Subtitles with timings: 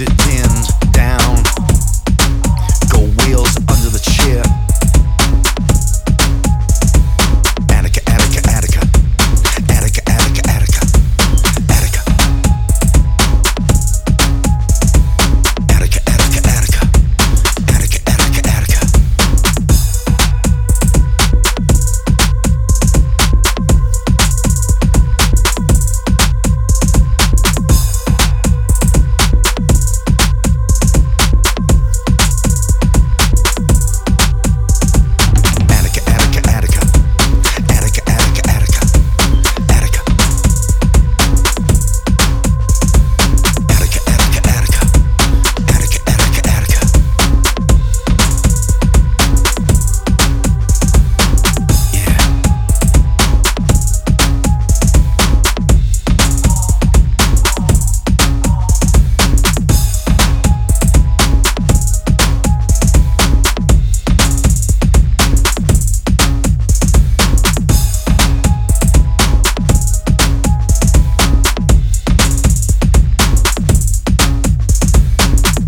[0.00, 0.39] sit down.